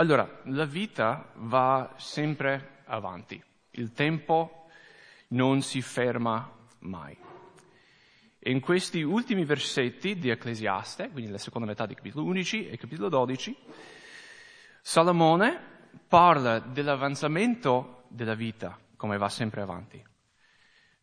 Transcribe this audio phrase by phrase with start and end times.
[0.00, 3.38] Allora, la vita va sempre avanti,
[3.72, 4.64] il tempo
[5.28, 7.14] non si ferma mai.
[8.44, 13.10] In questi ultimi versetti di Ecclesiaste, quindi la seconda metà di capitolo 11 e capitolo
[13.10, 13.54] 12,
[14.80, 15.60] Salomone
[16.08, 20.02] parla dell'avanzamento della vita, come va sempre avanti.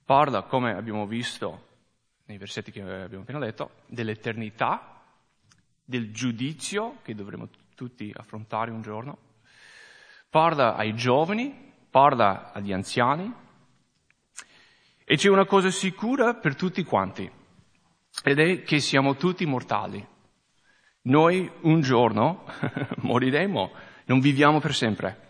[0.06, 1.68] Parla, come abbiamo visto
[2.26, 5.04] nei versetti che abbiamo appena letto, dell'eternità,
[5.86, 9.20] del giudizio che dovremo tutti affrontare un giorno.
[10.32, 11.56] Parla ai giovani,
[11.92, 13.32] parla agli anziani.
[15.06, 17.30] E c'è una cosa sicura per tutti quanti,
[18.24, 20.06] ed è che siamo tutti mortali.
[21.04, 22.46] Noi un giorno
[23.02, 23.72] moriremo,
[24.06, 25.26] non viviamo per sempre.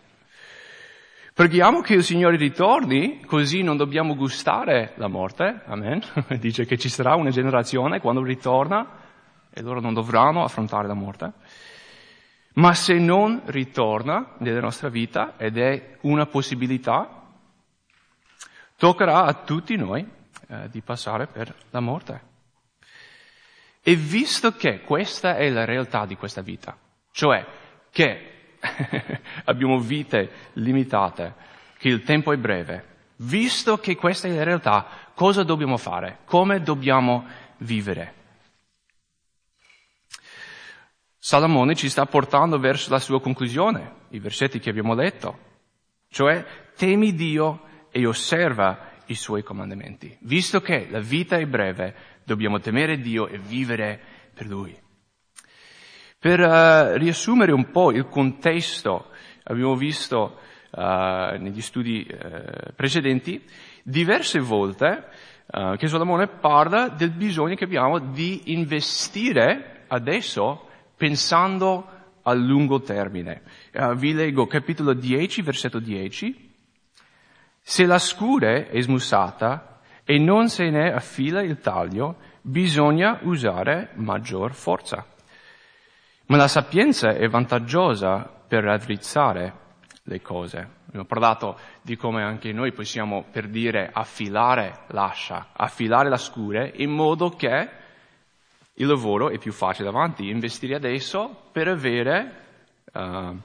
[1.34, 5.60] Preghiamo che il Signore ritorni, così non dobbiamo gustare la morte.
[5.66, 6.02] Amen.
[6.40, 8.86] Dice che ci sarà una generazione quando ritorna
[9.50, 11.32] e loro non dovranno affrontare la morte.
[12.54, 17.22] Ma se non ritorna nella nostra vita, ed è una possibilità,
[18.76, 20.06] toccherà a tutti noi
[20.48, 22.22] eh, di passare per la morte.
[23.82, 26.76] E visto che questa è la realtà di questa vita,
[27.12, 27.44] cioè
[27.90, 28.56] che
[29.44, 31.34] abbiamo vite limitate,
[31.78, 32.96] che il tempo è breve.
[33.20, 36.18] Visto che questa è la realtà, cosa dobbiamo fare?
[36.24, 37.26] Come dobbiamo
[37.58, 38.14] vivere?
[41.28, 45.38] Salomone ci sta portando verso la sua conclusione, i versetti che abbiamo letto,
[46.08, 46.42] cioè
[46.74, 50.16] temi Dio e osserva i suoi comandamenti.
[50.20, 54.00] Visto che la vita è breve, dobbiamo temere Dio e vivere
[54.32, 54.74] per Lui.
[56.18, 59.10] Per uh, riassumere un po' il contesto,
[59.42, 60.38] abbiamo visto
[60.70, 63.44] uh, negli studi uh, precedenti
[63.82, 65.08] diverse volte
[65.76, 70.67] che Solomone parla del bisogno che abbiamo di investire adesso
[70.98, 71.88] pensando
[72.22, 73.42] a lungo termine.
[73.94, 76.46] vi leggo capitolo 10, versetto 10.
[77.62, 84.52] Se la scure è smussata e non se ne affila il taglio, bisogna usare maggior
[84.52, 85.06] forza.
[86.26, 89.66] Ma la sapienza è vantaggiosa per raddrizzare
[90.02, 90.76] le cose.
[90.88, 96.90] Abbiamo parlato di come anche noi possiamo, per dire, affilare l'ascia, affilare la scure, in
[96.90, 97.68] modo che
[98.80, 100.28] il lavoro è più facile davanti.
[100.28, 102.44] Investire adesso per avere,
[102.92, 103.36] uh,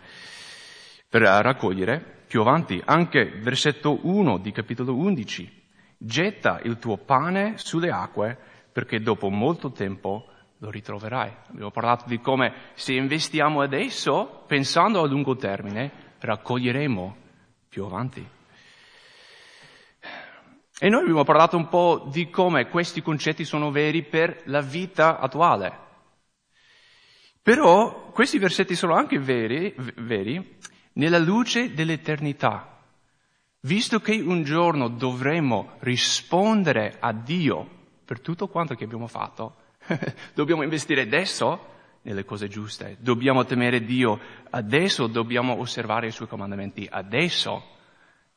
[1.08, 2.82] per raccogliere più avanti.
[2.84, 5.62] Anche versetto 1 di capitolo 11.
[5.98, 8.38] Getta il tuo pane sulle acque
[8.72, 10.28] perché dopo molto tempo
[10.58, 11.32] lo ritroverai.
[11.50, 17.16] Abbiamo parlato di come se investiamo adesso, pensando a lungo termine, raccoglieremo
[17.70, 18.26] più avanti.
[20.84, 25.18] E noi abbiamo parlato un po' di come questi concetti sono veri per la vita
[25.18, 25.80] attuale.
[27.42, 30.58] Però questi versetti sono anche veri, veri
[30.96, 32.82] nella luce dell'eternità.
[33.62, 37.66] Visto che un giorno dovremo rispondere a Dio
[38.04, 39.56] per tutto quanto che abbiamo fatto,
[40.36, 41.66] dobbiamo investire adesso
[42.02, 44.20] nelle cose giuste, dobbiamo temere Dio
[44.50, 47.64] adesso, dobbiamo osservare i suoi comandamenti adesso,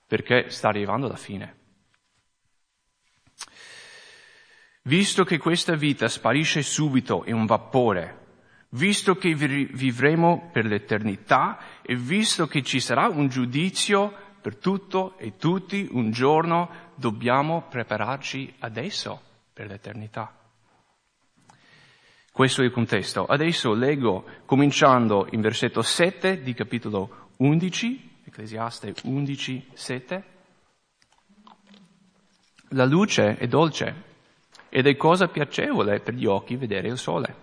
[0.07, 1.65] perché sta arrivando la fine.
[4.87, 8.27] Visto che questa vita sparisce subito in un vapore,
[8.71, 15.37] visto che vivremo per l'eternità e visto che ci sarà un giudizio per tutto e
[15.37, 19.21] tutti un giorno, dobbiamo prepararci adesso
[19.53, 20.33] per l'eternità.
[22.31, 23.27] Questo è il contesto.
[23.27, 30.25] Adesso leggo, cominciando in versetto 7 di capitolo 11, Ecclesiaste 11, 7.
[32.69, 34.06] La luce è dolce
[34.77, 37.35] ed è cosa piacevole per gli occhi vedere il sole.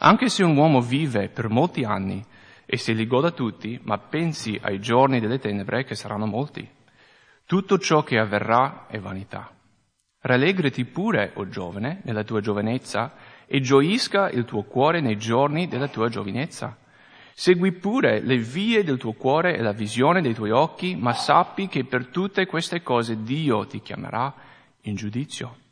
[0.00, 2.22] Anche se un uomo vive per molti anni
[2.66, 6.68] e se li goda tutti, ma pensi ai giorni delle tenebre che saranno molti,
[7.46, 9.50] tutto ciò che avverrà è vanità.
[10.20, 13.14] Rallegrati pure, o oh giovane, nella tua giovinezza
[13.46, 16.76] e gioisca il tuo cuore nei giorni della tua giovinezza.
[17.32, 21.66] Segui pure le vie del tuo cuore e la visione dei tuoi occhi, ma sappi
[21.66, 24.34] che per tutte queste cose Dio ti chiamerà
[24.82, 25.66] in giudizio.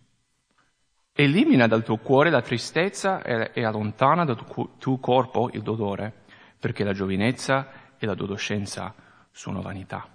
[1.19, 4.45] Elimina dal tuo cuore la tristezza e allontana dal
[4.79, 6.13] tuo corpo il dolore,
[6.59, 8.93] perché la giovinezza e l'adolescenza
[9.31, 10.07] sono vanità.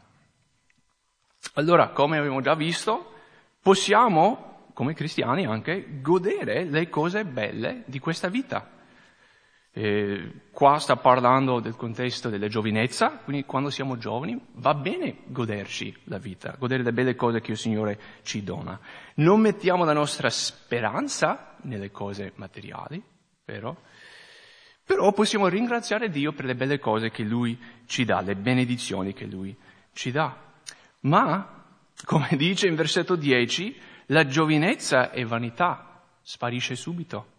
[1.56, 3.14] Allora, come abbiamo già visto,
[3.60, 8.70] possiamo come cristiani anche godere le cose belle di questa vita.
[9.74, 15.96] E qua sta parlando del contesto della giovinezza, quindi quando siamo giovani va bene goderci
[16.06, 18.78] la vita, godere le belle cose che il Signore ci dona.
[19.16, 23.02] Non mettiamo la nostra speranza nelle cose materiali,
[23.46, 23.84] vero?
[24.84, 29.26] Però possiamo ringraziare Dio per le belle cose che Lui ci dà, le benedizioni che
[29.26, 29.56] Lui
[29.94, 30.36] ci dà.
[31.02, 31.64] Ma,
[32.04, 37.31] come dice in versetto 10, la giovinezza è vanità, sparisce subito.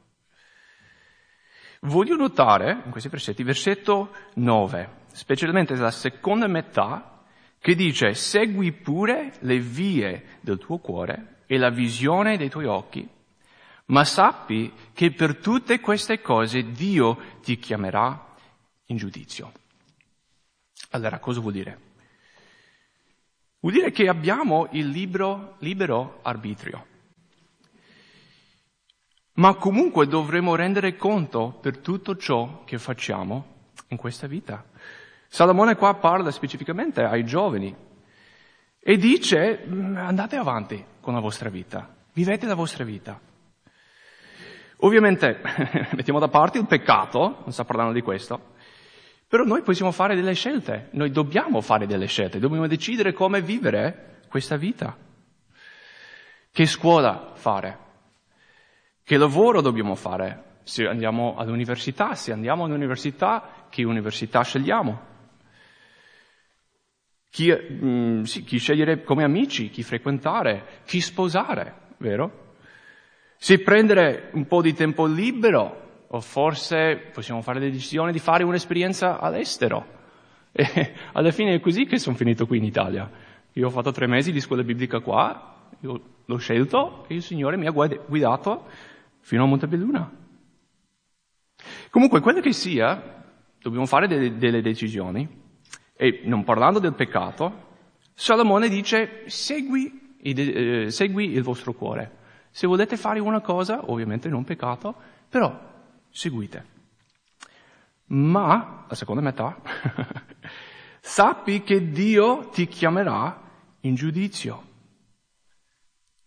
[1.85, 7.25] Voglio notare in questi versetti, versetto 9, specialmente la seconda metà,
[7.59, 13.09] che dice segui pure le vie del tuo cuore e la visione dei tuoi occhi,
[13.87, 18.33] ma sappi che per tutte queste cose Dio ti chiamerà
[18.87, 19.53] in giudizio.
[20.91, 21.81] Allora, cosa vuol dire?
[23.59, 26.87] Vuol dire che abbiamo il libero, libero arbitrio.
[29.35, 34.65] Ma comunque dovremo rendere conto per tutto ciò che facciamo in questa vita.
[35.29, 37.75] Salomone qua parla specificamente ai giovani
[38.79, 43.19] e dice mm, andate avanti con la vostra vita, vivete la vostra vita.
[44.79, 45.41] Ovviamente
[45.97, 48.55] mettiamo da parte il peccato, non sta parlando di questo,
[49.27, 54.21] però noi possiamo fare delle scelte, noi dobbiamo fare delle scelte, dobbiamo decidere come vivere
[54.29, 54.95] questa vita.
[56.51, 57.79] Che scuola fare?
[59.05, 60.61] Che lavoro dobbiamo fare?
[60.63, 65.11] Se andiamo all'università, se andiamo all'università, che università scegliamo?
[67.29, 72.55] Chi, mm, sì, chi scegliere come amici, chi frequentare, chi sposare, vero?
[73.37, 78.45] Se prendere un po' di tempo libero, o forse possiamo fare la decisione di fare
[78.45, 80.01] un'esperienza all'estero.
[80.55, 83.11] E alla fine è così che sono finito qui in Italia.
[83.53, 87.67] Io ho fatto tre mesi di scuola biblica qua, l'ho scelto e il Signore mi
[87.67, 88.67] ha guidato
[89.23, 90.11] fino a Montebelluna.
[91.91, 93.25] Comunque, quello che sia,
[93.61, 95.41] dobbiamo fare delle, delle decisioni.
[95.95, 97.71] E non parlando del peccato,
[98.15, 102.19] Salomone dice segui, eh, segui il vostro cuore.
[102.51, 104.95] Se volete fare una cosa, ovviamente non peccato,
[105.29, 105.59] però
[106.11, 106.71] seguite.
[108.07, 109.59] Ma, la seconda metà,
[111.01, 113.41] sappi che Dio ti chiamerà
[113.81, 114.71] in giudizio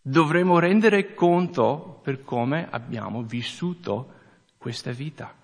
[0.08, 4.12] dovremo rendere conto per come abbiamo vissuto
[4.56, 5.34] questa vita.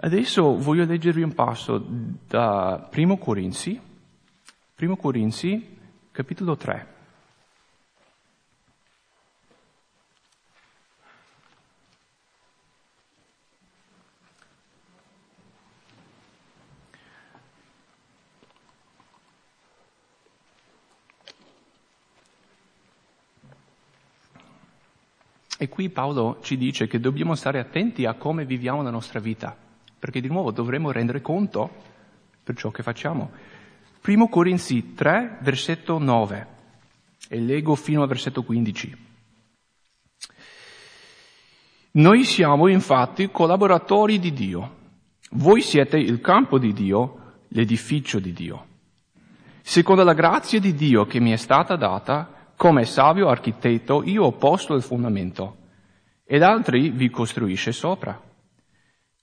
[0.00, 3.80] Adesso voglio leggervi un passo da Primo Corinzi,
[4.74, 5.78] Primo Corinzi,
[6.10, 6.97] capitolo 3.
[25.60, 29.56] E qui Paolo ci dice che dobbiamo stare attenti a come viviamo la nostra vita,
[29.98, 31.68] perché di nuovo dovremo rendere conto
[32.44, 33.32] per ciò che facciamo.
[34.00, 36.46] Primo Corinzi 3, versetto 9,
[37.28, 39.06] e leggo fino al versetto 15.
[41.90, 44.76] Noi siamo infatti collaboratori di Dio.
[45.30, 48.66] Voi siete il campo di Dio, l'edificio di Dio.
[49.62, 54.32] Secondo la grazia di Dio che mi è stata data, come savio architetto io ho
[54.32, 55.58] posto il fondamento
[56.24, 58.20] ed altri vi costruisce sopra.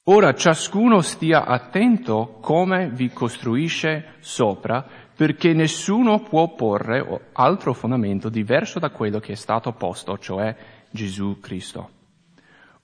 [0.06, 8.80] Ora ciascuno stia attento come vi costruisce sopra, perché nessuno può porre altro fondamento diverso
[8.80, 10.56] da quello che è stato posto, cioè
[10.90, 11.90] Gesù Cristo.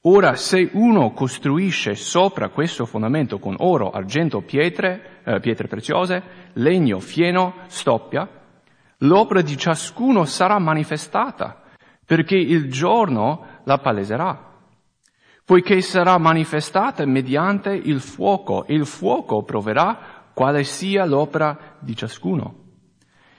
[0.01, 6.99] Ora, se uno costruisce sopra questo fondamento con oro, argento, pietre, eh, pietre preziose, legno,
[6.99, 8.40] fieno, stoppia,
[9.01, 11.61] l'opera di ciascuno sarà manifestata,
[12.05, 14.49] perché il giorno la paleserà,
[15.45, 22.59] poiché sarà manifestata mediante il fuoco, e il fuoco proverà quale sia l'opera di ciascuno.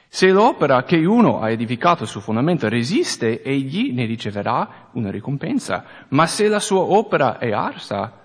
[0.08, 6.26] Se l'opera che uno ha edificato sul fondamento resiste, egli ne riceverà una ricompensa, ma
[6.26, 8.20] se la sua opera è arsa,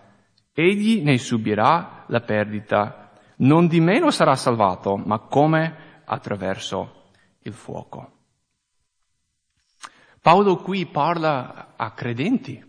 [0.53, 3.12] egli ne subirà la perdita.
[3.38, 6.97] Non di meno sarà salvato, ma come attraverso
[7.48, 8.12] il fuoco.
[10.22, 12.63] Paolo qui parla a credenti.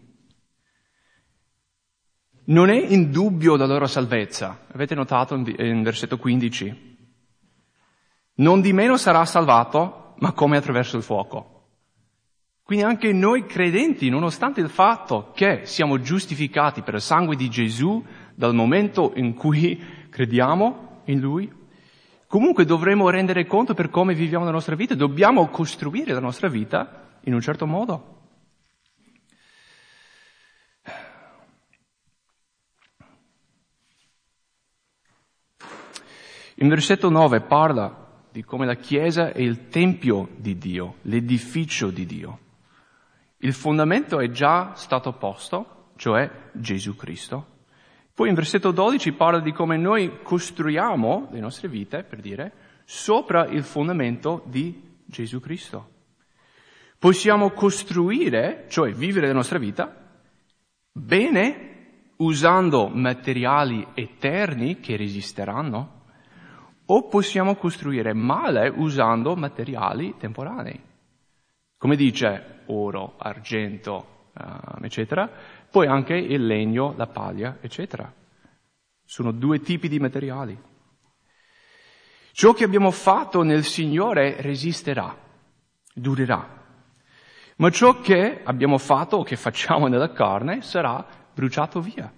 [2.44, 4.66] Non è in dubbio la loro salvezza.
[4.72, 6.96] Avete notato in versetto 15?
[8.34, 11.56] Non di meno sarà salvato, ma come attraverso il fuoco.
[12.62, 18.04] Quindi anche noi credenti, nonostante il fatto che siamo giustificati per il sangue di Gesù
[18.34, 21.57] dal momento in cui crediamo in Lui,
[22.28, 27.16] Comunque dovremo rendere conto per come viviamo la nostra vita, dobbiamo costruire la nostra vita
[27.22, 28.16] in un certo modo.
[36.56, 42.04] In versetto 9 parla di come la Chiesa è il Tempio di Dio, l'edificio di
[42.04, 42.38] Dio.
[43.38, 47.57] Il fondamento è già stato posto, cioè Gesù Cristo.
[48.18, 52.52] Poi in versetto 12 parla di come noi costruiamo le nostre vite, per dire,
[52.84, 55.90] sopra il fondamento di Gesù Cristo.
[56.98, 59.94] Possiamo costruire, cioè vivere la nostra vita,
[60.90, 66.06] bene usando materiali eterni che resisteranno,
[66.86, 70.82] o possiamo costruire male usando materiali temporanei.
[71.76, 75.30] Come dice oro, argento, uh, eccetera,
[75.70, 78.12] poi anche il legno, la paglia, eccetera.
[79.04, 80.58] Sono due tipi di materiali.
[82.32, 85.16] Ciò che abbiamo fatto nel Signore resisterà,
[85.92, 86.56] durerà.
[87.56, 92.12] Ma ciò che abbiamo fatto o che facciamo nella carne sarà bruciato via.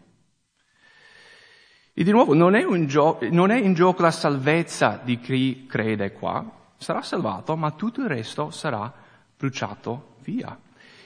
[1.93, 6.13] E di nuovo, non è, gio- non è in gioco la salvezza di chi crede
[6.13, 8.93] qua, sarà salvato, ma tutto il resto sarà
[9.37, 10.59] bruciato via.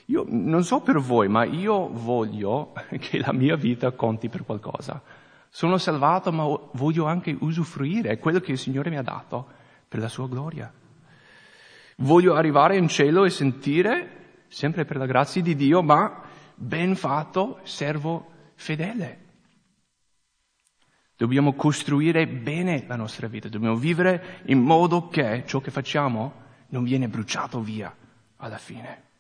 [0.06, 5.02] Io non so per voi, ma io voglio che la mia vita conti per qualcosa.
[5.48, 9.46] Sono salvato, ma voglio anche usufruire quello che il Signore mi ha dato
[9.88, 10.72] per la sua gloria.
[11.98, 16.22] Voglio arrivare in cielo e sentire, sempre per la grazia di Dio, ma
[16.54, 19.22] ben fatto, servo fedele.
[21.16, 26.82] Dobbiamo costruire bene la nostra vita, dobbiamo vivere in modo che ciò che facciamo non
[26.82, 27.94] viene bruciato via
[28.36, 29.12] alla fine.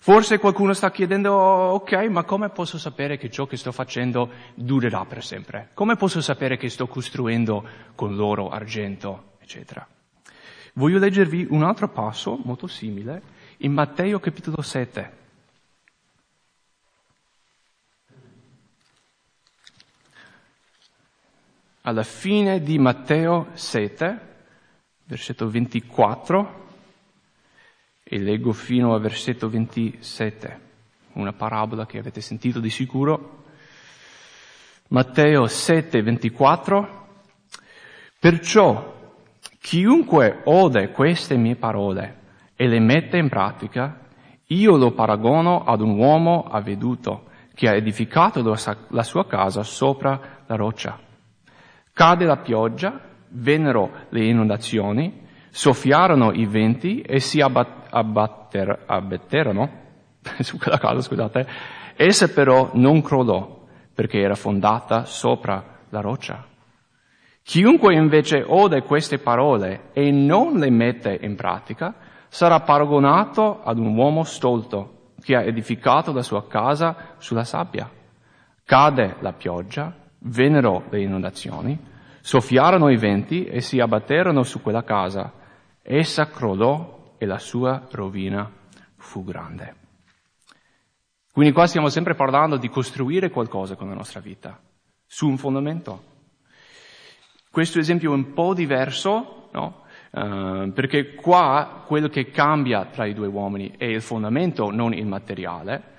[0.00, 5.04] Forse qualcuno sta chiedendo, ok, ma come posso sapere che ciò che sto facendo durerà
[5.04, 5.70] per sempre?
[5.74, 9.86] Come posso sapere che sto costruendo con l'oro, argento, eccetera?
[10.74, 13.20] Voglio leggervi un altro passo molto simile
[13.58, 15.16] in Matteo capitolo 7.
[21.82, 24.18] Alla fine di Matteo 7,
[25.04, 26.67] versetto 24,
[28.10, 30.60] e leggo fino al versetto 27,
[31.14, 33.42] una parabola che avete sentito di sicuro.
[34.88, 37.06] Matteo 7, 24.
[38.18, 39.20] Perciò
[39.60, 42.16] chiunque ode queste mie parole
[42.56, 44.00] e le mette in pratica,
[44.46, 48.42] io lo paragono ad un uomo avveduto che ha edificato
[48.88, 50.98] la sua casa sopra la roccia.
[51.92, 52.98] Cade la pioggia,
[53.28, 59.70] vennero le inondazioni, soffiarono i venti e si abbatter, abbatterono
[60.40, 61.46] su quella casa, scusate.
[61.96, 63.64] Essa però non crollò
[63.94, 66.46] perché era fondata sopra la roccia.
[67.42, 71.94] Chiunque invece ode queste parole e non le mette in pratica
[72.28, 77.90] sarà paragonato ad un uomo stolto che ha edificato la sua casa sulla sabbia.
[78.64, 81.78] Cade la pioggia, vennero le inondazioni,
[82.20, 85.32] soffiarono i venti e si abbatterono su quella casa
[85.90, 88.52] Essa crollò e la sua rovina
[88.96, 89.74] fu grande.
[91.32, 94.60] Quindi qua stiamo sempre parlando di costruire qualcosa con la nostra vita,
[95.06, 96.02] su un fondamento.
[97.50, 99.84] Questo esempio è un po' diverso, no?
[100.10, 105.06] Uh, perché qua quello che cambia tra i due uomini è il fondamento, non il
[105.06, 105.94] materiale.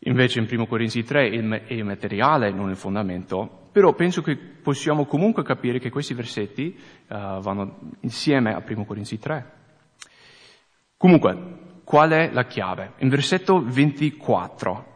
[0.00, 3.65] Invece in 1 Corinzi 3 è il materiale, non il fondamento.
[3.76, 6.74] Però penso che possiamo comunque capire che questi versetti
[7.08, 9.52] uh, vanno insieme a 1 Corinzi 3.
[10.96, 12.92] Comunque, qual è la chiave?
[13.00, 14.94] In versetto 24.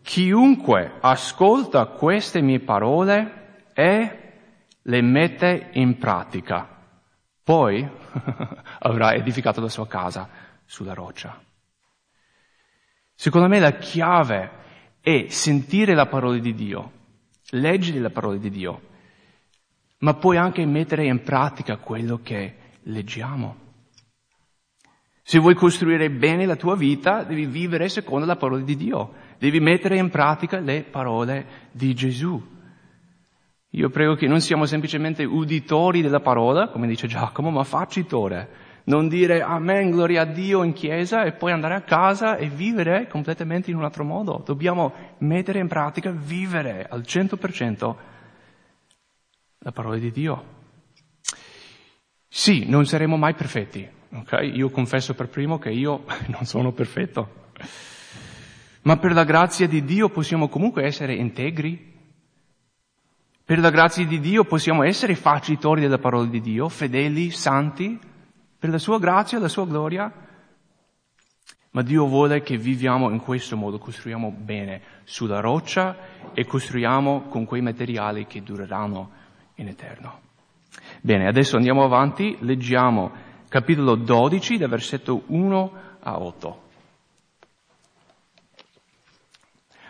[0.00, 4.18] Chiunque ascolta queste mie parole e
[4.80, 6.66] le mette in pratica,
[7.44, 7.86] poi
[8.80, 10.30] avrà edificato la sua casa
[10.64, 11.38] sulla roccia.
[13.14, 14.50] Secondo me la chiave
[15.02, 16.92] è sentire la parola di Dio
[17.50, 18.80] leggere la parola di Dio,
[19.98, 23.68] ma poi anche mettere in pratica quello che leggiamo.
[25.22, 29.60] Se vuoi costruire bene la tua vita, devi vivere secondo la parola di Dio, devi
[29.60, 32.58] mettere in pratica le parole di Gesù.
[33.74, 39.08] Io prego che non siamo semplicemente uditori della parola, come dice Giacomo, ma facitore non
[39.08, 43.70] dire amen, gloria a Dio in chiesa e poi andare a casa e vivere completamente
[43.70, 44.42] in un altro modo.
[44.44, 47.94] Dobbiamo mettere in pratica, vivere al 100%
[49.58, 50.58] la parola di Dio.
[52.26, 54.50] Sì, non saremo mai perfetti, ok?
[54.54, 57.48] Io confesso per primo che io non sono perfetto.
[58.82, 61.88] Ma per la grazia di Dio possiamo comunque essere integri.
[63.44, 67.98] Per la grazia di Dio possiamo essere facitori della parola di Dio, fedeli, santi,
[68.60, 70.12] per la sua grazia, la sua gloria.
[71.72, 75.96] Ma Dio vuole che viviamo in questo modo, costruiamo bene sulla roccia
[76.34, 79.10] e costruiamo con quei materiali che dureranno
[79.54, 80.20] in eterno.
[81.00, 83.10] Bene, adesso andiamo avanti, leggiamo
[83.48, 86.62] capitolo 12 da versetto 1 a 8.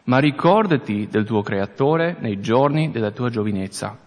[0.05, 3.99] Ma ricordati del tuo creatore nei giorni della tua giovinezza,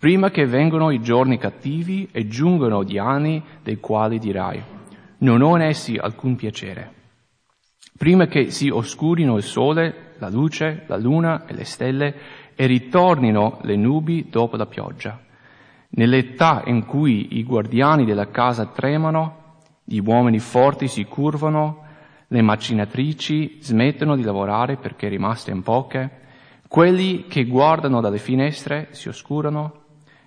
[0.00, 4.60] prima che vengano i giorni cattivi e giungano gli anni dei quali dirai,
[5.18, 6.90] non ho in essi alcun piacere.
[7.98, 12.14] Prima che si oscurino il sole, la luce, la luna e le stelle
[12.54, 15.20] e ritornino le nubi dopo la pioggia.
[15.90, 21.84] Nell'età in cui i guardiani della casa tremano, gli uomini forti si curvano,
[22.26, 26.10] le macinatrici smettono di lavorare perché rimaste in poche,
[26.68, 29.79] quelli che guardano dalle finestre si oscurano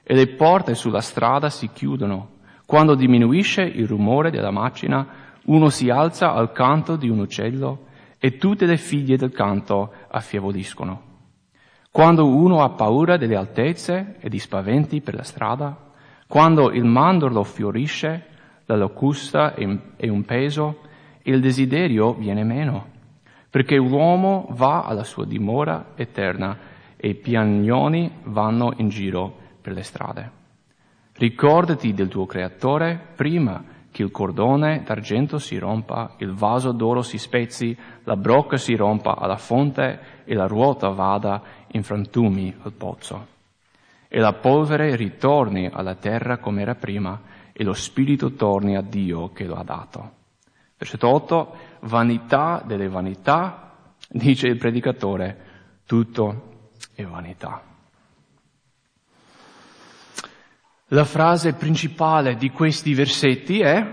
[0.03, 2.29] e le porte sulla strada si chiudono.
[2.65, 5.07] Quando diminuisce il rumore della macchina,
[5.45, 7.85] uno si alza al canto di un uccello
[8.19, 11.11] e tutte le figlie del canto affievoliscono.
[11.91, 15.91] Quando uno ha paura delle altezze e di spaventi per la strada,
[16.27, 18.25] quando il mandorlo fiorisce,
[18.65, 20.79] la locusta è un peso,
[21.23, 22.87] il desiderio viene meno,
[23.49, 26.57] perché l'uomo va alla sua dimora eterna
[26.97, 30.31] e i piagnoni vanno in giro per le strade.
[31.13, 37.17] Ricordati del tuo creatore prima che il cordone d'argento si rompa, il vaso d'oro si
[37.17, 43.27] spezzi, la brocca si rompa alla fonte e la ruota vada in frantumi al pozzo.
[44.07, 47.21] E la polvere ritorni alla terra come era prima
[47.53, 50.11] e lo spirito torni a Dio che lo ha dato.
[50.75, 53.75] Versetto 8, vanità delle vanità,
[54.09, 55.37] dice il predicatore,
[55.85, 57.72] tutto è vanità.
[60.93, 63.83] La frase principale di questi versetti è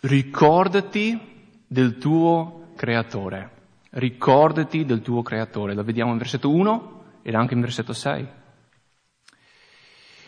[0.00, 1.20] ricordati
[1.66, 3.50] del tuo creatore.
[3.90, 5.74] Ricordati del tuo creatore.
[5.74, 8.26] Lo vediamo in versetto 1 ed anche in versetto 6.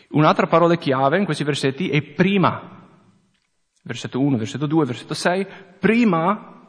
[0.09, 2.85] Un'altra parola chiave in questi versetti è prima.
[3.81, 5.47] Versetto 1, versetto 2, versetto 6.
[5.79, 6.61] Prima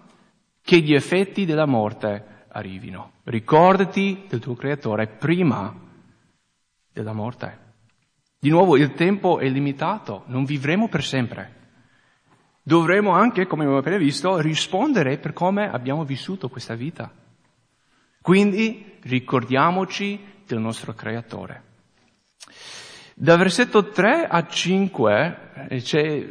[0.62, 3.12] che gli effetti della morte arrivino.
[3.24, 5.70] Ricordati del tuo creatore prima
[6.90, 7.61] della morte.
[8.42, 11.54] Di nuovo il tempo è limitato, non vivremo per sempre.
[12.60, 17.08] Dovremo anche, come abbiamo appena visto, rispondere per come abbiamo vissuto questa vita.
[18.20, 21.62] Quindi ricordiamoci del nostro Creatore.
[23.14, 26.26] Da versetto 3 a 5 eh, c'è eh,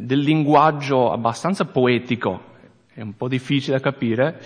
[0.00, 2.56] del linguaggio abbastanza poetico,
[2.92, 4.42] è un po' difficile da capire,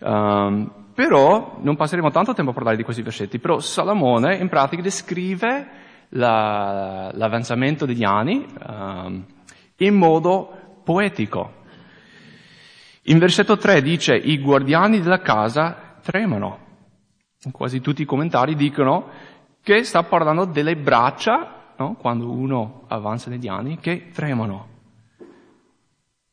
[0.00, 4.82] um, però non passeremo tanto tempo a parlare di questi versetti, però Salomone in pratica
[4.82, 5.82] descrive
[6.14, 9.24] la, l'avanzamento degli anni um,
[9.76, 11.62] in modo poetico.
[13.02, 16.62] In versetto 3 dice i guardiani della casa tremano.
[17.50, 19.08] Quasi tutti i commentari dicono
[19.62, 21.94] che sta parlando delle braccia, no?
[21.94, 24.68] quando uno avanza negli anni, che tremano.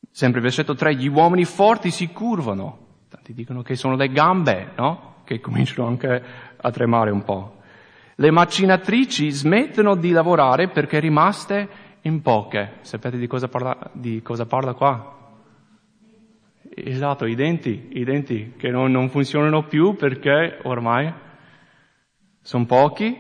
[0.10, 2.80] Sempre versetto 3, gli uomini forti si curvano.
[3.10, 5.16] Tanti dicono che sono le gambe, no?
[5.26, 6.24] Che cominciano anche
[6.58, 7.61] a tremare un po'.
[8.22, 11.68] Le macinatrici smettono di lavorare perché rimaste
[12.02, 12.74] in poche.
[12.82, 15.18] Sapete di cosa parla, di cosa parla qua?
[16.76, 21.12] Esatto, i denti, i denti che non, non funzionano più perché ormai
[22.42, 23.18] sono pochi.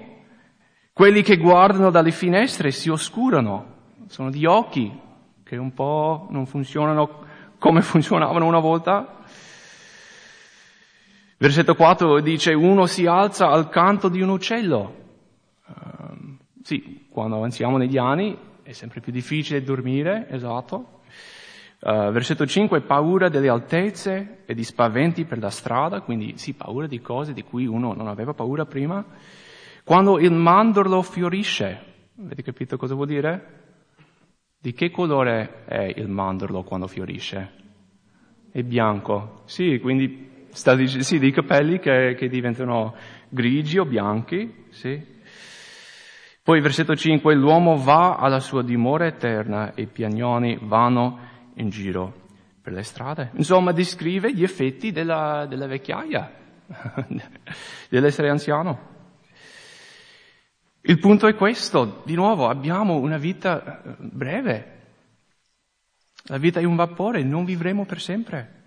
[0.94, 4.96] Quelli che guardano dalle finestre si oscurano, sono di occhi
[5.42, 7.26] che un po' non funzionano
[7.58, 9.24] come funzionavano una volta.
[11.42, 14.96] Versetto 4 dice uno si alza al canto di un uccello.
[15.66, 21.00] Uh, sì, quando avanziamo negli anni è sempre più difficile dormire, esatto.
[21.80, 26.86] Uh, versetto 5, paura delle altezze e di spaventi per la strada, quindi sì, paura
[26.86, 29.04] di cose di cui uno non aveva paura prima.
[29.84, 31.86] Quando il mandorlo fiorisce,
[32.24, 33.62] avete capito cosa vuol dire?
[34.60, 37.52] Di che colore è il mandorlo quando fiorisce?
[38.52, 39.42] È bianco.
[39.46, 42.96] Sì, quindi sta dicendo, sì, dei capelli che, che diventano
[43.30, 45.20] grigi o bianchi, sì.
[46.44, 51.20] Poi versetto 5, l'uomo va alla sua dimora eterna e i piagnoni vanno
[51.56, 52.22] in giro
[52.62, 53.32] per le strade.
[53.36, 56.32] Insomma, descrive gli effetti della, della vecchiaia,
[57.90, 58.90] dell'essere anziano.
[60.84, 64.80] Il punto è questo, di nuovo, abbiamo una vita eh, breve.
[66.26, 68.64] La vita è un vapore, non vivremo per sempre.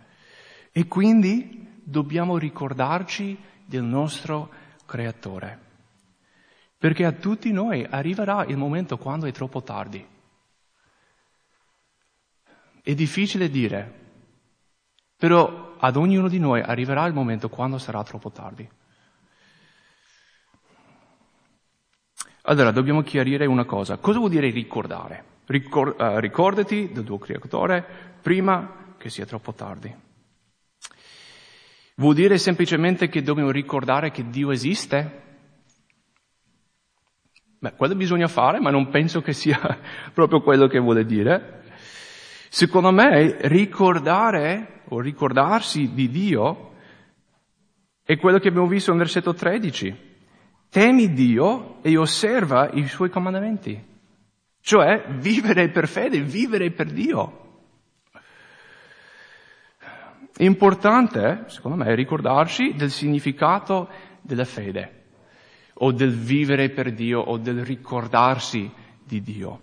[0.70, 4.50] E quindi dobbiamo ricordarci del nostro
[4.86, 5.60] creatore.
[6.78, 10.04] Perché a tutti noi arriverà il momento quando è troppo tardi.
[12.82, 14.02] È difficile dire,
[15.16, 18.68] però ad ognuno di noi arriverà il momento quando sarà troppo tardi.
[22.42, 23.96] Allora, dobbiamo chiarire una cosa.
[23.96, 25.32] Cosa vuol dire ricordare?
[25.46, 27.82] Ricor- uh, ricordati del tuo creatore
[28.20, 30.03] prima che sia troppo tardi.
[31.96, 35.22] Vuol dire semplicemente che dobbiamo ricordare che Dio esiste?
[37.60, 39.58] Beh, quello bisogna fare, ma non penso che sia
[40.12, 41.62] proprio quello che vuole dire.
[42.48, 46.72] Secondo me ricordare o ricordarsi di Dio
[48.04, 50.12] è quello che abbiamo visto nel versetto 13.
[50.68, 53.82] Temi Dio e osserva i suoi comandamenti.
[54.60, 57.43] Cioè vivere per fede, vivere per Dio.
[60.36, 63.88] È importante, secondo me, ricordarci del significato
[64.20, 65.04] della fede,
[65.74, 68.68] o del vivere per Dio, o del ricordarsi
[69.04, 69.60] di Dio.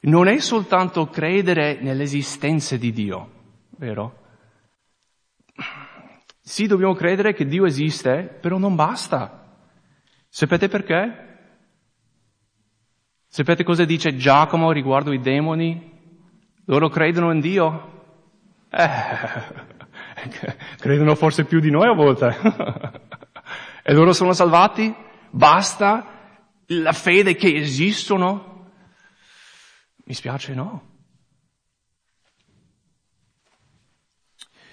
[0.00, 3.30] Non è soltanto credere nell'esistenza di Dio,
[3.78, 4.26] vero?
[6.40, 9.56] Sì, dobbiamo credere che Dio esiste, però non basta.
[10.28, 11.26] Sapete perché?
[13.26, 15.96] Sapete cosa dice Giacomo riguardo i demoni?
[16.66, 17.96] Loro credono in Dio?
[18.70, 19.76] Eh,
[20.78, 22.36] credono forse più di noi a volte.
[23.82, 24.94] e loro sono salvati?
[25.30, 26.18] Basta
[26.66, 28.70] la fede che esistono?
[30.04, 30.86] Mi spiace no.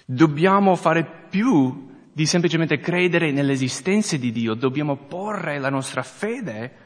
[0.04, 6.84] Dobbiamo fare più di semplicemente credere nell'esistenza di Dio, dobbiamo porre la nostra fede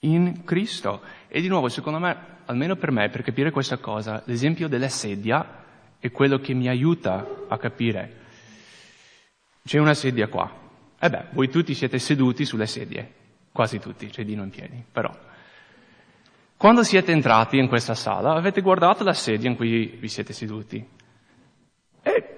[0.00, 1.02] in Cristo.
[1.28, 5.64] E di nuovo, secondo me, almeno per me, per capire questa cosa, l'esempio della sedia
[5.98, 8.24] è quello che mi aiuta a capire.
[9.64, 10.64] C'è una sedia qua.
[10.98, 13.12] E eh beh, voi tutti siete seduti sulle sedie,
[13.52, 15.14] quasi tutti, c'è Dino in piedi, però.
[16.56, 20.86] Quando siete entrati in questa sala avete guardato la sedia in cui vi siete seduti.
[22.02, 22.36] E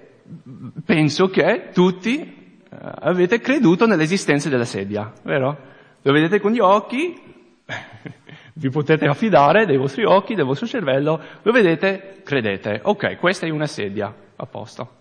[0.83, 5.57] penso che tutti eh, avete creduto nell'esistenza della sedia, vero?
[6.01, 7.17] Lo vedete con gli occhi,
[8.59, 13.49] vi potete affidare dei vostri occhi, del vostro cervello, lo vedete, credete, ok, questa è
[13.49, 14.97] una sedia, a posto.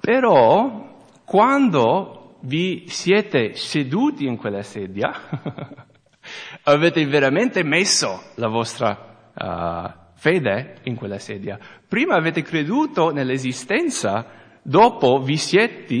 [0.00, 5.12] Però, quando vi siete seduti in quella sedia,
[6.64, 11.58] avete veramente messo la vostra uh, fede in quella sedia.
[11.86, 14.24] Prima avete creduto nell'esistenza,
[14.62, 15.94] dopo vi siete,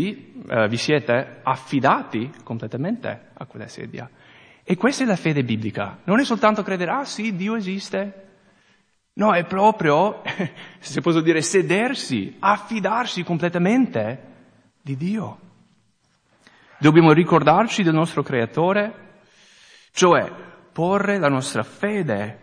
[0.48, 4.08] uh, vi siete affidati completamente a quella sedia.
[4.62, 5.98] E questa è la fede biblica.
[6.04, 8.28] Non è soltanto credere, ah sì, Dio esiste.
[9.14, 10.22] No, è proprio,
[10.78, 14.28] se posso dire, sedersi, affidarsi completamente
[14.80, 15.38] di Dio.
[16.78, 19.08] Dobbiamo ricordarci del nostro Creatore,
[19.92, 20.32] cioè
[20.72, 22.38] porre la nostra fede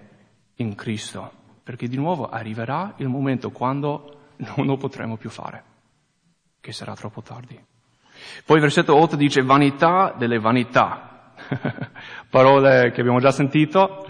[0.56, 1.32] in Cristo,
[1.64, 5.64] perché di nuovo arriverà il momento quando non lo potremo più fare,
[6.60, 7.60] che sarà troppo tardi.
[8.46, 11.17] Poi il versetto 8 dice vanità delle vanità.
[12.30, 14.06] Parole che abbiamo già sentito.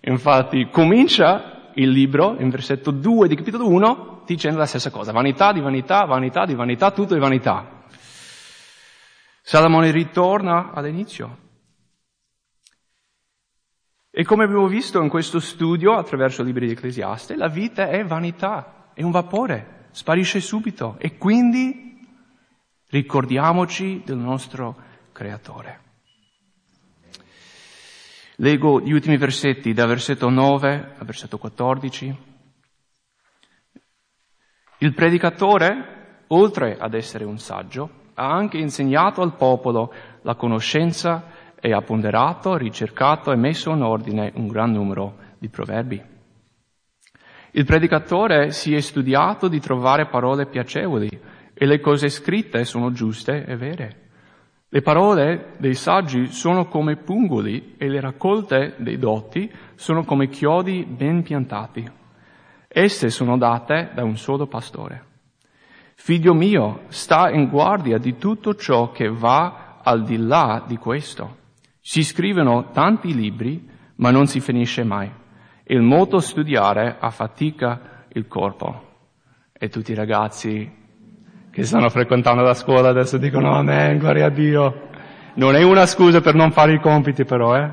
[0.00, 5.12] Infatti comincia il libro, in versetto 2 di capitolo 1, dicendo la stessa cosa.
[5.12, 7.84] Vanità di vanità, vanità di vanità, tutto è vanità.
[9.42, 11.44] Salomone ritorna all'inizio.
[14.10, 18.02] E come abbiamo visto in questo studio attraverso i libri di Ecclesiaste, la vita è
[18.02, 22.00] vanità, è un vapore, sparisce subito e quindi
[22.88, 24.74] ricordiamoci del nostro
[25.12, 25.85] Creatore.
[28.36, 32.16] Leggo gli ultimi versetti da versetto 9 a versetto 14.
[34.78, 41.72] Il predicatore, oltre ad essere un saggio, ha anche insegnato al popolo la conoscenza e
[41.72, 46.02] ha ponderato, ricercato e messo in ordine un gran numero di proverbi.
[47.52, 51.08] Il predicatore si è studiato di trovare parole piacevoli
[51.54, 54.05] e le cose scritte sono giuste e vere.
[54.76, 60.84] Le parole dei saggi sono come pungoli e le raccolte dei dotti sono come chiodi
[60.84, 61.90] ben piantati.
[62.68, 65.04] Esse sono date da un solo pastore.
[65.94, 71.38] Figlio mio, sta in guardia di tutto ciò che va al di là di questo.
[71.80, 75.10] Si scrivono tanti libri, ma non si finisce mai.
[75.64, 78.82] Il molto studiare affatica il corpo.
[79.54, 80.70] E tutti i ragazzi
[81.56, 84.88] che stanno frequentando la scuola adesso dicono amen, gloria a Dio.
[85.36, 87.70] Non è una scusa per non fare i compiti però, eh.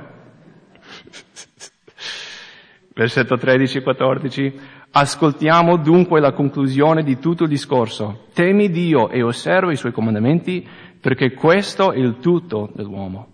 [2.95, 4.53] Versetto 13-14.
[4.89, 8.27] Ascoltiamo dunque la conclusione di tutto il discorso.
[8.33, 10.65] Temi Dio e osserva i suoi comandamenti
[11.01, 13.33] perché questo è il tutto dell'uomo.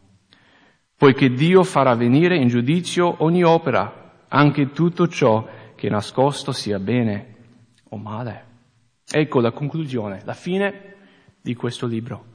[0.97, 7.35] Poiché Dio farà venire in giudizio ogni opera, anche tutto ciò che nascosto sia bene
[7.89, 8.48] o male.
[9.11, 10.95] Ecco la conclusione, la fine
[11.41, 12.25] di questo libro.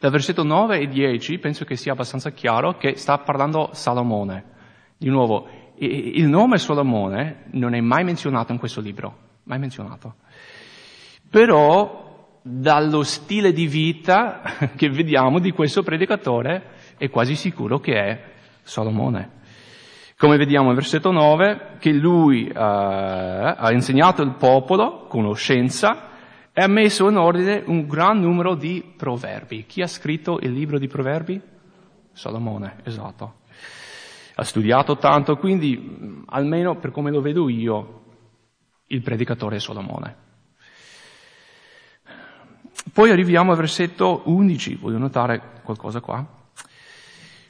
[0.00, 4.44] Dal versetto 9 e 10 penso che sia abbastanza chiaro che sta parlando Salomone.
[4.96, 10.16] Di nuovo, il nome Salomone non è mai menzionato in questo libro, mai menzionato.
[11.30, 14.42] Però dallo stile di vita
[14.74, 18.22] che vediamo di questo predicatore, è quasi sicuro che è
[18.62, 19.38] Salomone.
[20.20, 26.10] Come vediamo nel versetto 9, che lui uh, ha insegnato il popolo conoscenza
[26.52, 29.64] e ha messo in ordine un gran numero di proverbi.
[29.64, 31.40] Chi ha scritto il libro di proverbi?
[32.12, 33.36] Salomone, esatto.
[34.34, 38.02] Ha studiato tanto, quindi almeno per come lo vedo io,
[38.88, 40.16] il predicatore è Salomone.
[42.92, 46.39] Poi arriviamo al versetto 11, voglio notare qualcosa qua.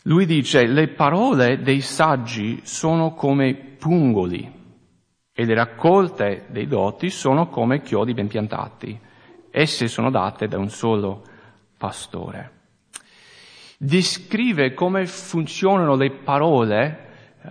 [0.04, 4.50] Lui dice, le parole dei saggi sono come pungoli
[5.32, 8.98] e le raccolte dei doti sono come chiodi ben piantati.
[9.50, 11.22] Esse sono date da un solo
[11.76, 12.58] pastore.
[13.76, 17.08] Descrive come funzionano le parole
[17.42, 17.50] uh,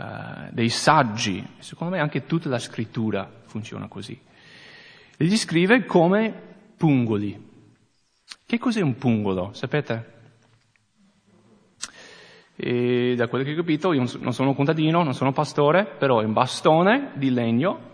[0.51, 1.45] dei saggi.
[1.59, 4.19] Secondo me anche tutta la scrittura funziona così.
[5.17, 6.33] Li descrive come
[6.77, 7.47] pungoli.
[8.45, 9.51] Che cos'è un pungolo?
[9.53, 10.18] Sapete?
[12.61, 16.25] E da quello che ho capito, io non sono contadino, non sono pastore, però è
[16.25, 17.91] un bastone di legno,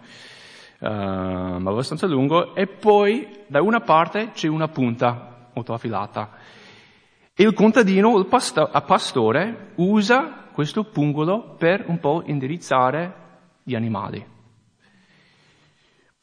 [0.79, 6.31] uh, abbastanza lungo, e poi da una parte c'è una punta molto affilata.
[7.35, 13.13] E il contadino, il pasto- pastore, usa questo pungolo per un po' indirizzare
[13.61, 14.25] gli animali.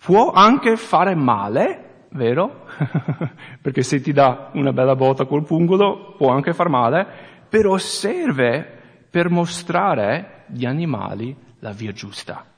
[0.04, 2.64] Può anche fare male, vero?
[3.62, 9.06] Perché se ti dà una bella botta col pungolo può anche far male, però serve
[9.10, 12.50] per mostrare agli animali la via giusta.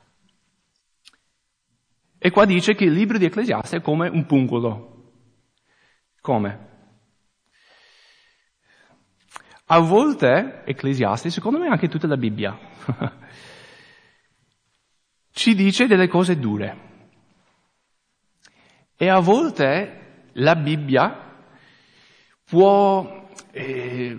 [2.16, 5.14] E qua dice che il libro di Ecclesiaste è come un pungolo.
[6.20, 6.68] Come?
[9.64, 12.56] A volte Ecclesiaste, secondo me anche tutta la Bibbia,
[15.32, 16.78] ci dice delle cose dure.
[18.94, 21.36] E a volte la Bibbia
[22.44, 24.18] può eh,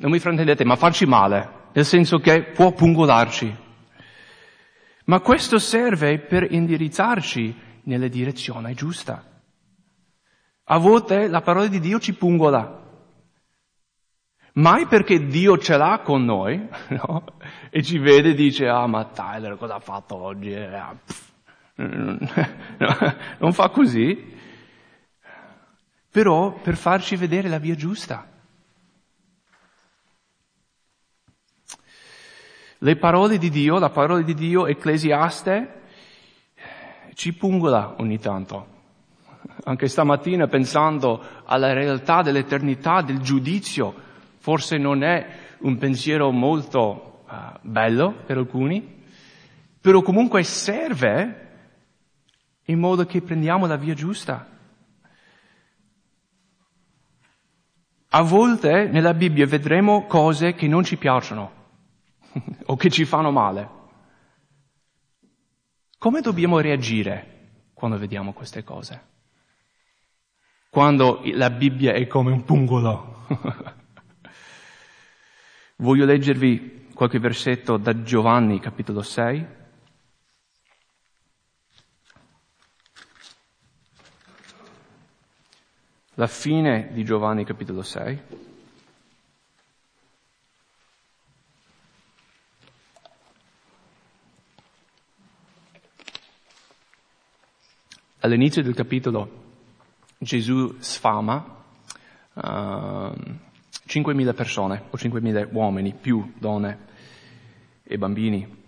[0.00, 3.54] non mi fraintendete, ma farci male, nel senso che può pungolarci.
[5.04, 9.22] Ma questo serve per indirizzarci nella direzione giusta.
[10.64, 12.78] A volte la parola di Dio ci pungola.
[14.54, 17.24] Mai perché Dio ce l'ha con noi, no?
[17.68, 20.52] E ci vede e dice, ah ma Tyler cosa ha fatto oggi?
[20.52, 20.96] Eh, ah,
[23.38, 24.38] non fa così.
[26.10, 28.30] Però per farci vedere la via giusta.
[32.82, 35.80] Le parole di Dio, la parola di Dio, Ecclesiaste,
[37.12, 38.78] ci pungola ogni tanto.
[39.64, 43.94] Anche stamattina pensando alla realtà dell'eternità, del giudizio,
[44.38, 45.26] forse non è
[45.58, 49.02] un pensiero molto uh, bello per alcuni,
[49.78, 51.48] però comunque serve
[52.64, 54.48] in modo che prendiamo la via giusta.
[58.08, 61.58] A volte nella Bibbia vedremo cose che non ci piacciono
[62.66, 63.78] o che ci fanno male.
[65.98, 69.08] Come dobbiamo reagire quando vediamo queste cose?
[70.70, 73.26] Quando la Bibbia è come un pungolo.
[75.76, 79.46] Voglio leggervi qualche versetto da Giovanni capitolo 6.
[86.14, 88.49] La fine di Giovanni capitolo 6.
[98.22, 99.38] All'inizio del capitolo
[100.18, 101.42] Gesù sfama
[102.34, 103.38] uh, ehm,
[103.88, 106.78] 5.000 persone o 5.000 uomini, più donne
[107.82, 108.58] e bambini.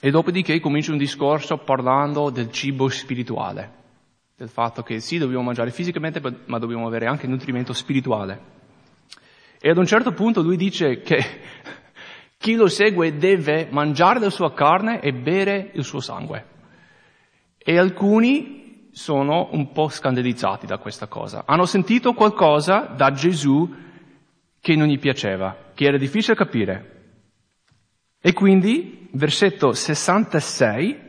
[0.00, 3.70] E dopodiché comincia un discorso parlando del cibo spirituale,
[4.36, 8.50] del fatto che sì, dobbiamo mangiare fisicamente, ma dobbiamo avere anche nutrimento spirituale.
[9.60, 11.18] E ad un certo punto lui dice che
[12.36, 16.50] chi lo segue deve mangiare la sua carne e bere il suo sangue.
[17.64, 21.44] E alcuni sono un po' scandalizzati da questa cosa.
[21.46, 23.68] Hanno sentito qualcosa da Gesù
[24.60, 26.90] che non gli piaceva, che era difficile capire.
[28.20, 31.00] E quindi, versetto 66,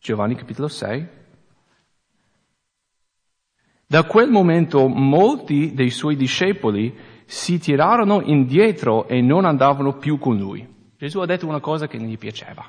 [0.00, 1.06] Giovanni capitolo 6,
[3.86, 10.36] da quel momento molti dei suoi discepoli si tirarono indietro e non andavano più con
[10.36, 10.66] lui.
[10.96, 12.66] Gesù ha detto una cosa che non gli piaceva.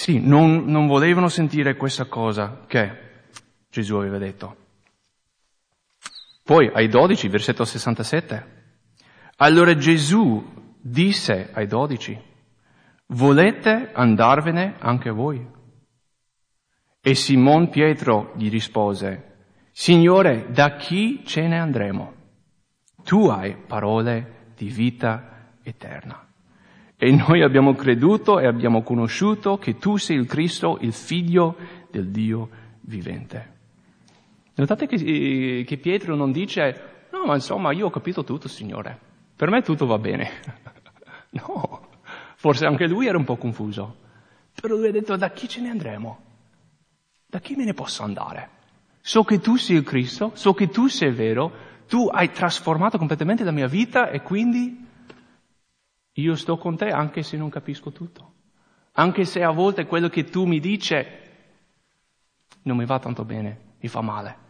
[0.00, 3.26] Sì, non, non volevano sentire questa cosa che
[3.68, 4.56] Gesù aveva detto.
[6.42, 8.46] Poi ai dodici, versetto 67.
[9.36, 10.42] Allora Gesù
[10.80, 12.18] disse ai dodici,
[13.08, 15.46] volete andarvene anche voi?
[17.02, 22.14] E Simon Pietro gli rispose, Signore, da chi ce ne andremo?
[23.04, 26.29] Tu hai parole di vita eterna.
[27.02, 31.56] E noi abbiamo creduto e abbiamo conosciuto che tu sei il Cristo, il figlio
[31.90, 32.50] del Dio
[32.82, 33.52] vivente.
[34.56, 38.98] Notate che, eh, che Pietro non dice, no, ma insomma io ho capito tutto, Signore,
[39.34, 40.28] per me tutto va bene.
[41.40, 41.88] no,
[42.36, 43.96] forse anche lui era un po' confuso,
[44.60, 46.18] però lui ha detto, da chi ce ne andremo?
[47.24, 48.50] Da chi me ne posso andare?
[49.00, 51.50] So che tu sei il Cristo, so che tu sei vero,
[51.88, 54.88] tu hai trasformato completamente la mia vita e quindi
[56.20, 58.32] io sto con te anche se non capisco tutto.
[58.92, 60.96] Anche se a volte quello che tu mi dici
[62.62, 64.48] non mi va tanto bene, mi fa male.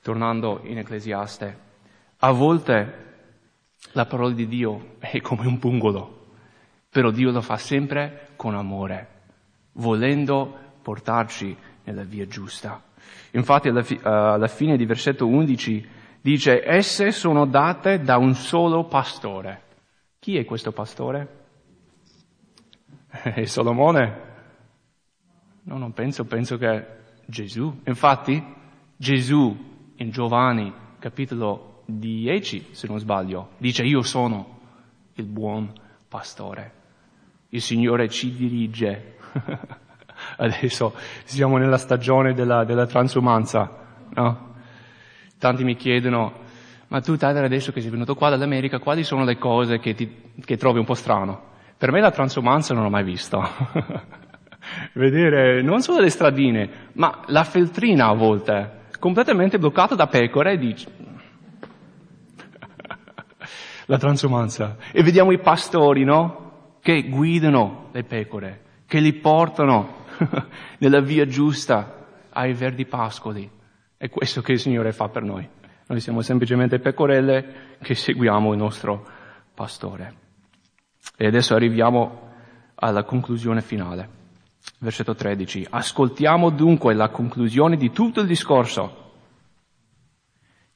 [0.00, 1.58] Tornando in Ecclesiaste,
[2.18, 3.04] a volte
[3.92, 6.28] la parola di Dio è come un pungolo,
[6.88, 9.08] però Dio lo fa sempre con amore,
[9.72, 12.82] volendo portarci nella via giusta.
[13.32, 15.88] Infatti alla, fi- alla fine di versetto 11
[16.20, 19.62] dice, esse sono date da un solo pastore.
[20.26, 21.44] Chi è questo pastore?
[23.06, 24.20] È Salomone?
[25.62, 26.84] No, non penso, penso che
[27.26, 27.82] Gesù.
[27.84, 28.44] Infatti
[28.96, 34.58] Gesù in Giovanni capitolo 10, se non sbaglio, dice io sono
[35.12, 35.72] il buon
[36.08, 36.72] pastore.
[37.50, 39.18] Il Signore ci dirige.
[40.38, 44.54] Adesso siamo nella stagione della, della transumanza, no?
[45.38, 46.45] Tanti mi chiedono,
[46.88, 50.32] ma tu Tyler adesso che sei venuto qua dall'America, quali sono le cose che, ti,
[50.44, 51.54] che trovi un po' strano?
[51.76, 53.42] Per me la transumanza non l'ho mai visto.
[54.94, 60.58] Vedere non solo le stradine, ma la feltrina a volte, completamente bloccata da pecore e
[60.58, 60.86] dici...
[63.86, 64.76] la transumanza.
[64.92, 66.78] E vediamo i pastori, no?
[66.80, 70.04] Che guidano le pecore, che li portano
[70.78, 73.50] nella via giusta ai verdi pascoli.
[73.96, 75.48] È questo che il Signore fa per noi.
[75.88, 79.06] Noi siamo semplicemente pecorelle che seguiamo il nostro
[79.54, 80.14] pastore.
[81.16, 82.32] E adesso arriviamo
[82.74, 84.08] alla conclusione finale.
[84.78, 85.68] Versetto 13.
[85.70, 89.04] Ascoltiamo dunque la conclusione di tutto il discorso.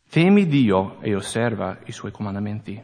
[0.08, 2.82] Temi Dio e osserva i suoi comandamenti,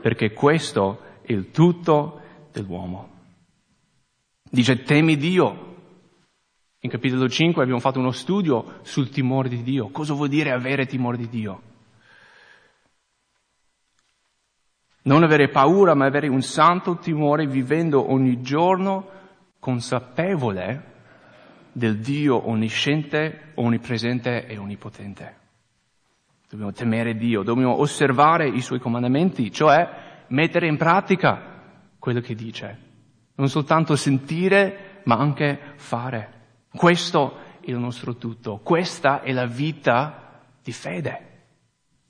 [0.00, 2.20] perché questo è il tutto
[2.52, 3.10] dell'uomo.
[4.48, 5.73] Dice temi Dio,
[6.84, 9.88] in capitolo 5 abbiamo fatto uno studio sul timore di Dio.
[9.88, 11.62] Cosa vuol dire avere timore di Dio?
[15.04, 19.08] Non avere paura, ma avere un santo timore vivendo ogni giorno
[19.58, 20.92] consapevole
[21.72, 25.36] del Dio onnisciente, onnipresente e onnipotente.
[26.50, 31.62] Dobbiamo temere Dio, dobbiamo osservare i suoi comandamenti, cioè mettere in pratica
[31.98, 32.78] quello che dice.
[33.36, 36.42] Non soltanto sentire, ma anche fare.
[36.76, 41.32] Questo è il nostro tutto, questa è la vita di fede.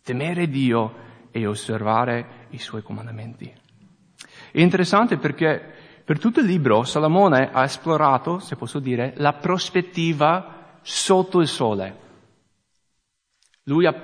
[0.03, 0.95] Temere Dio
[1.31, 3.53] e osservare i suoi comandamenti.
[4.51, 5.73] È interessante perché
[6.05, 11.99] per tutto il libro Salomone ha esplorato, se posso dire, la prospettiva sotto il sole.
[13.65, 13.95] Lui ha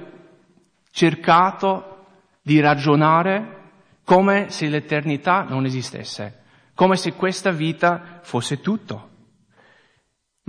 [0.91, 2.07] cercato
[2.43, 3.59] di ragionare
[4.05, 6.43] come se l'eternità non esistesse,
[6.75, 9.10] come se questa vita fosse tutto.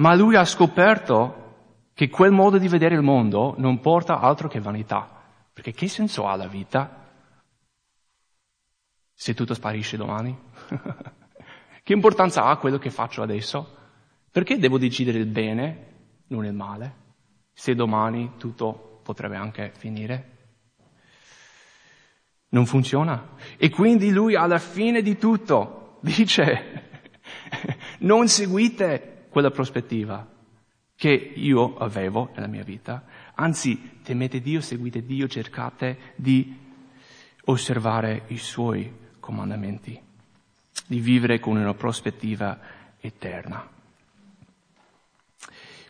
[0.01, 4.59] Ma lui ha scoperto che quel modo di vedere il mondo non porta altro che
[4.59, 5.07] vanità.
[5.53, 7.07] Perché che senso ha la vita
[9.13, 10.35] se tutto sparisce domani?
[11.83, 13.77] che importanza ha quello che faccio adesso?
[14.31, 16.95] Perché devo decidere il bene, non il male,
[17.53, 20.29] se domani tutto potrebbe anche finire?
[22.49, 23.35] Non funziona.
[23.55, 26.89] E quindi lui alla fine di tutto dice,
[27.99, 30.27] non seguite quella prospettiva
[30.95, 33.03] che io avevo nella mia vita.
[33.35, 36.55] Anzi, temete Dio, seguite Dio, cercate di
[37.45, 39.99] osservare i suoi comandamenti,
[40.85, 42.59] di vivere con una prospettiva
[42.99, 43.67] eterna.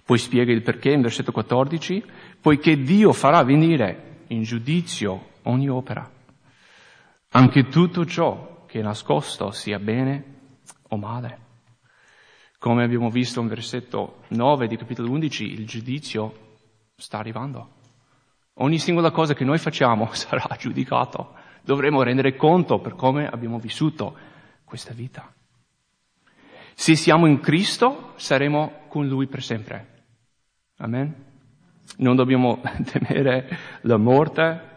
[0.06, 2.06] Poi spiega il perché in versetto 14,
[2.40, 6.10] poiché Dio farà venire in giudizio ogni opera,
[7.32, 10.24] anche tutto ciò che è nascosto sia bene
[10.90, 11.51] o male.
[12.62, 16.60] Come abbiamo visto in versetto 9 di capitolo 11, il giudizio
[16.96, 17.70] sta arrivando.
[18.58, 21.34] Ogni singola cosa che noi facciamo sarà giudicato.
[21.64, 24.16] Dovremo rendere conto per come abbiamo vissuto
[24.64, 25.34] questa vita.
[26.76, 30.04] Se siamo in Cristo, saremo con Lui per sempre.
[30.78, 31.16] Amen.
[31.98, 34.70] Non dobbiamo temere la morte.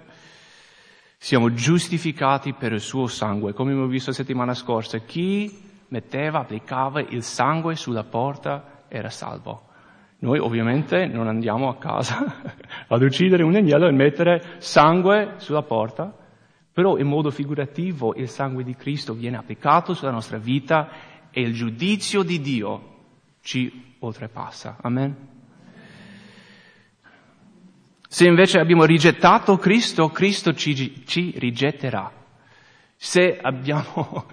[1.18, 3.53] Siamo giustificati per il suo sangue.
[3.53, 5.64] Come abbiamo visto la settimana scorsa, chi
[5.95, 9.68] metteva, applicava il sangue sulla porta era salvo.
[10.18, 12.42] Noi ovviamente non andiamo a casa
[12.88, 16.12] ad uccidere un agnello e mettere sangue sulla porta,
[16.72, 20.88] però in modo figurativo il sangue di Cristo viene applicato sulla nostra vita
[21.30, 22.92] e il giudizio di Dio
[23.40, 24.78] ci oltrepassa.
[24.80, 25.32] Amen.
[28.09, 32.11] Se invece abbiamo rigettato Cristo, Cristo ci, ci rigetterà.
[32.97, 34.26] Se, abbiamo,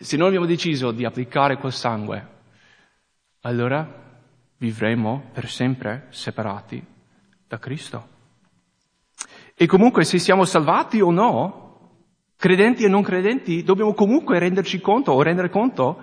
[0.00, 2.34] se non abbiamo deciso di applicare quel sangue,
[3.40, 4.04] allora
[4.58, 6.84] vivremo per sempre separati
[7.46, 8.14] da Cristo.
[9.54, 11.66] E comunque se siamo salvati o no,
[12.36, 15.98] credenti e non credenti, dobbiamo comunque renderci conto o rendere conto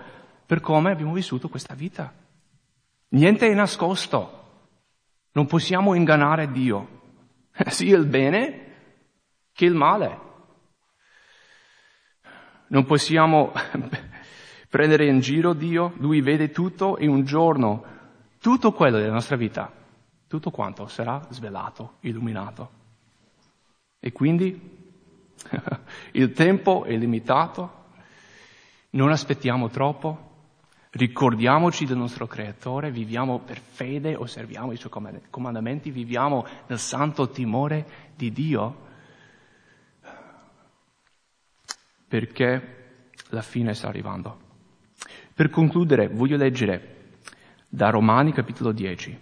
[0.46, 2.12] per come abbiamo vissuto questa vita.
[3.10, 4.42] Niente è nascosto.
[5.34, 7.02] Non possiamo ingannare Dio,
[7.70, 8.72] sia il bene
[9.52, 10.32] che il male.
[12.74, 13.52] Non possiamo
[14.68, 17.86] prendere in giro Dio, Lui vede tutto e un giorno
[18.42, 19.72] tutto quello della nostra vita,
[20.28, 22.72] tutto quanto sarà svelato, illuminato.
[24.00, 24.60] E quindi
[26.14, 27.84] il tempo è limitato,
[28.92, 30.32] non aspettiamo troppo,
[30.90, 34.92] ricordiamoci del nostro Creatore, viviamo per fede, osserviamo i suoi
[35.30, 38.83] comandamenti, viviamo nel santo timore di Dio,
[42.14, 44.40] perché la fine sta arrivando.
[45.34, 47.16] Per concludere, voglio leggere
[47.68, 49.20] da Romani capitolo 10.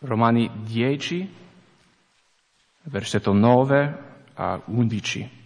[0.00, 1.34] Romani 10,
[2.82, 4.02] versetto 9
[4.34, 5.39] a 11.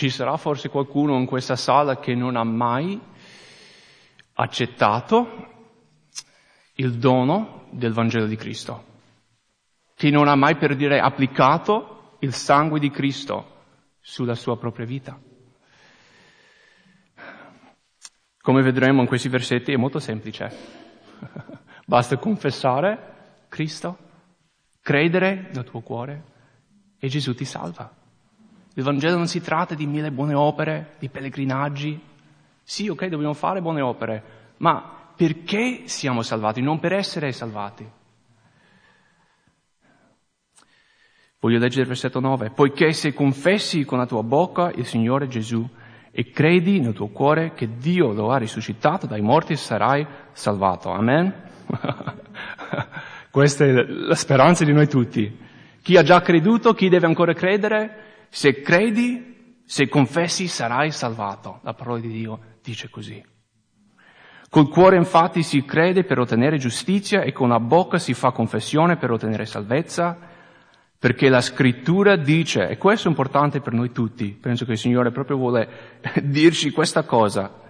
[0.00, 2.98] Ci sarà forse qualcuno in questa sala che non ha mai
[4.32, 5.74] accettato
[6.76, 8.84] il dono del Vangelo di Cristo,
[9.94, 13.58] che non ha mai per dire applicato il sangue di Cristo
[14.00, 15.20] sulla sua propria vita.
[18.40, 20.50] Come vedremo in questi versetti è molto semplice.
[21.84, 23.98] Basta confessare Cristo,
[24.80, 26.24] credere nel tuo cuore
[26.98, 27.99] e Gesù ti salva.
[28.74, 32.00] Il Vangelo non si tratta di mille buone opere, di pellegrinaggi.
[32.62, 34.22] Sì, ok, dobbiamo fare buone opere,
[34.58, 37.88] ma perché siamo salvati, non per essere salvati.
[41.40, 42.50] Voglio leggere il versetto 9.
[42.50, 45.66] Poiché se confessi con la tua bocca il Signore Gesù
[46.10, 50.90] e credi nel tuo cuore che Dio lo ha risuscitato dai morti, sarai salvato.
[50.90, 51.32] Amen?
[53.30, 55.38] Questa è la speranza di noi tutti.
[55.82, 61.58] Chi ha già creduto, chi deve ancora credere, se credi, se confessi, sarai salvato.
[61.62, 63.22] La parola di Dio dice così.
[64.48, 68.96] Col cuore infatti si crede per ottenere giustizia e con la bocca si fa confessione
[68.96, 70.18] per ottenere salvezza,
[70.98, 75.12] perché la scrittura dice, e questo è importante per noi tutti, penso che il Signore
[75.12, 77.60] proprio vuole dirci questa cosa,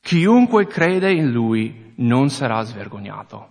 [0.00, 3.50] chiunque crede in Lui non sarà svergognato.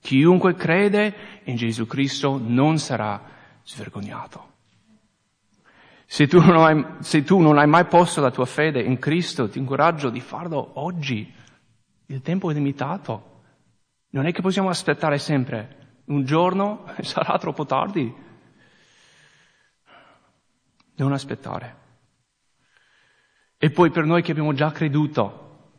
[0.00, 3.22] Chiunque crede in Gesù Cristo non sarà
[3.64, 4.47] svergognato.
[6.10, 9.58] Se tu, hai, se tu non hai mai posto la tua fede in Cristo, ti
[9.58, 11.30] incoraggio di farlo oggi.
[12.06, 13.42] Il tempo è limitato.
[14.12, 16.00] Non è che possiamo aspettare sempre.
[16.06, 18.10] Un giorno sarà troppo tardi.
[20.94, 21.76] Non aspettare.
[23.58, 25.72] E poi per noi che abbiamo già creduto,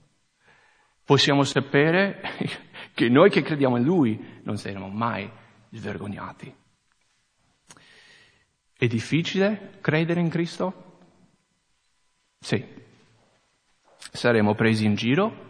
[1.05, 2.21] possiamo sapere
[2.93, 5.27] che noi che crediamo in Lui non saremo mai
[5.71, 6.58] svergognati.
[8.79, 10.99] È difficile credere in Cristo?
[12.39, 12.65] Sì.
[13.97, 15.47] Saremo presi in giro?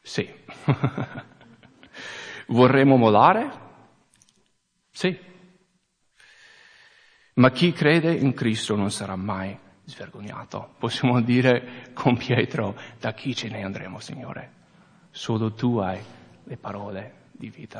[0.00, 0.26] Sì.
[2.48, 3.50] Vorremmo mollare?
[4.90, 5.14] Sì.
[7.34, 9.54] Ma chi crede in Cristo non sarà mai
[9.84, 10.76] svergognato.
[10.78, 14.52] Possiamo dire con Pietro, da chi ce ne andremo, Signore?
[15.10, 16.02] Solo tu hai
[16.44, 17.74] le parole di vita.